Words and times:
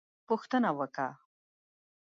_پوښتنه 0.27 0.69
وکه! 0.79 1.07